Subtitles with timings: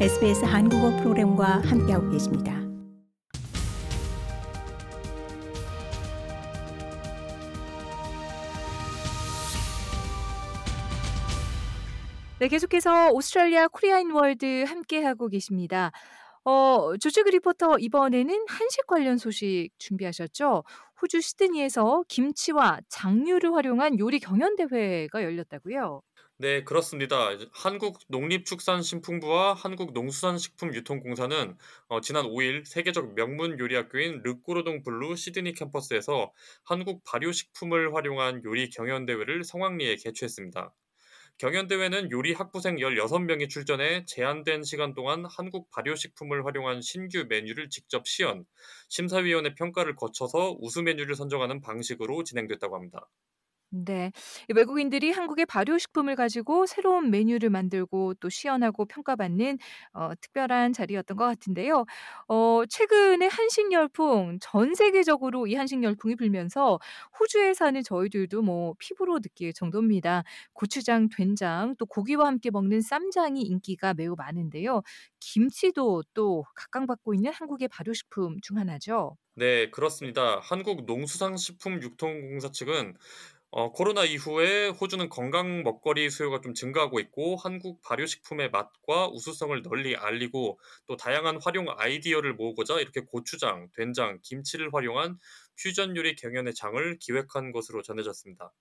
[0.00, 2.52] SBS 한국어 프로그램과 함께하고 계십니다.
[12.40, 15.92] 네, 계속해서 오스트레일리아 코리아 앤 월드 함께하고 계십니다.
[16.44, 20.64] 어, 조지그 리포터 이번에는 한식 관련 소식 준비하셨죠?
[21.00, 26.02] 호주 시드니에서 김치와 장류를 활용한 요리 경연 대회가 열렸다고요?
[26.38, 27.30] 네, 그렇습니다.
[27.52, 31.56] 한국 농림축산식품부와 한국농수산식품유통공사는
[31.88, 36.32] 어, 지난 5일 세계적 명문 요리학교인 르꼬르동 블루 시드니 캠퍼스에서
[36.64, 40.74] 한국 발효식품을 활용한 요리 경연 대회를 성황리에 개최했습니다.
[41.38, 48.44] 경연대회는 요리 학부생 16명이 출전해 제한된 시간 동안 한국 발효식품을 활용한 신규 메뉴를 직접 시연,
[48.88, 53.08] 심사위원회 평가를 거쳐서 우수 메뉴를 선정하는 방식으로 진행됐다고 합니다.
[53.76, 54.12] 네.
[54.54, 59.58] 외국인들이 한국의 발효식품을 가지고 새로운 메뉴를 만들고 또 시연하고 평가받는
[59.94, 61.84] 어 특별한 자리였던 것 같은데요.
[62.28, 66.78] 어 최근에 한식 열풍 전 세계적으로 이 한식 열풍이 불면서
[67.18, 70.22] 호주에 사는 저희들도 뭐 피부로 느낄 정도입니다.
[70.52, 74.82] 고추장, 된장, 또 고기와 함께 먹는 쌈장이 인기가 매우 많은데요.
[75.18, 79.16] 김치도 또 각광받고 있는 한국의 발효식품 중 하나죠.
[79.36, 80.38] 네, 그렇습니다.
[80.40, 82.94] 한국농수산식품유통공사 측은
[83.56, 89.94] 어, 코로나 이후에 호주는 건강 먹거리 수요가 좀 증가하고 있고 한국 발효식품의 맛과 우수성을 널리
[89.96, 95.18] 알리고 또 다양한 활용 아이디어를 모으고자 이렇게 고추장, 된장, 김치를 활용한
[95.62, 98.52] 퓨전 요리 경연의 장을 기획한 것으로 전해졌습니다.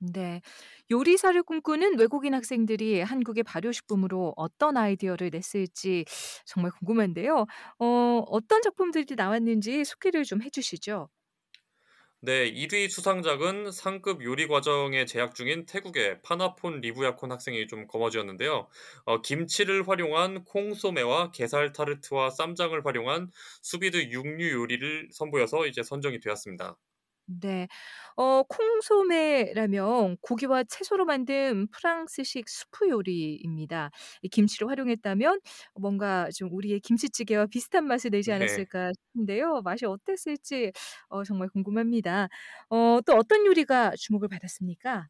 [0.00, 0.42] 네.
[0.90, 6.04] 요리사를 꿈꾸는 외국인 학생들이 한국의 발효식품으로 어떤 아이디어를 냈을지
[6.44, 7.46] 정말 궁금한데요.
[7.78, 7.86] 어,
[8.28, 11.08] 어떤 작품들이 나왔는지 소개를 좀 해주시죠.
[12.24, 18.68] 네, 1위 수상작은 상급 요리 과정에 재학 중인 태국의 파나폰 리부야콘 학생이 좀 거머쥐었는데요.
[19.04, 23.30] 어, 김치를 활용한 콩소매와 게살 타르트와 쌈장을 활용한
[23.62, 26.78] 수비드 육류 요리를 선보여서 이제 선정이 되었습니다.
[27.26, 27.68] 네.
[28.16, 33.90] 어 콩소메라면 고기와 채소로 만든 프랑스식 수프 요리입니다.
[34.22, 35.40] 이 김치를 활용했다면
[35.80, 38.64] 뭔가 좀 우리의 김치찌개와 비슷한 맛을 내지 네.
[38.70, 39.62] 않았을까 싶은데요.
[39.62, 40.72] 맛이 어땠을지
[41.08, 42.28] 어 정말 궁금합니다.
[42.68, 45.08] 어 또 어떤 요리가 주목을 받았습니까?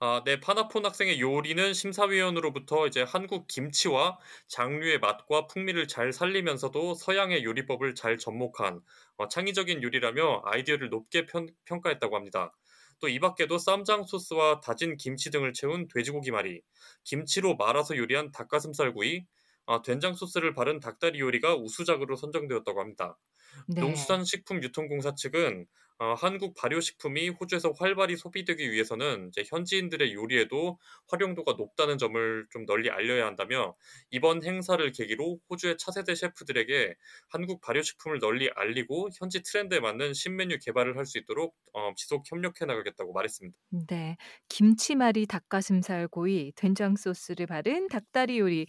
[0.00, 7.42] 아, 네, 파나폰 학생의 요리는 심사위원으로부터 이제 한국 김치와 장류의 맛과 풍미를 잘 살리면서도 서양의
[7.44, 8.80] 요리법을 잘 접목한
[9.16, 12.52] 어, 창의적인 요리라며 아이디어를 높게 편, 평가했다고 합니다.
[13.00, 16.62] 또 이 밖에도 쌈장 소스와 다진 김치 등을 채운 돼지고기 말이,
[17.04, 19.26] 김치로 말아서 요리한 닭가슴살 구이,
[19.66, 23.18] 아, 된장 소스를 바른 닭다리 요리가 우수작으로 선정되었다고 합니다.
[23.66, 23.78] 네.
[23.78, 25.66] 농수산식품유통공사 측은
[26.00, 30.78] 어, 한국 발효식품이 호주에서 활발히 소비되기 위해서는 이제 현지인들의 요리에도
[31.08, 33.76] 활용도가 높다는 점을 좀 널리 알려야 한다며
[34.10, 36.94] 이번 행사를 계기로 호주의 차세대 셰프들에게
[37.28, 42.66] 한국 발효식품을 널리 알리고 현지 트렌드에 맞는 신메뉴 개발을 할 수 있도록 어, 지속 협력해
[42.66, 43.56] 나가겠다고 말했습니다.
[43.70, 44.16] 네.
[44.48, 48.66] 김치말이 닭가슴살 구이, 된장 소스를 바른 닭다리 요리.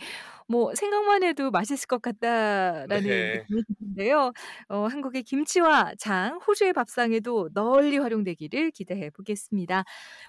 [0.49, 3.37] 뭐 생각만 해도 맛있을 것 같다라는 네.
[3.37, 4.33] 느낌이 드는데요.
[4.67, 9.83] 어 한국의 김치와 장, 호주의 밥상에도 널리 활용되기를 기대해 보겠습니다.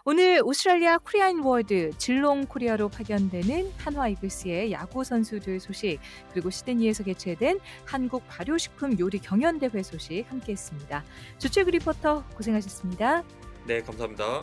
[0.04, 5.98] 오늘 오스트레일리아 Korea in World 질롱 코리아로 파견되는 한화 이글스의 야구 선수들 소식,
[6.32, 11.02] 그리고 시드니에서 개최된 한국 발효식품 요리 경연대회 소식 함께했습니다.
[11.38, 13.24] 조채그 리포터 고생하셨습니다.
[13.66, 14.42] 네, 감사합니다.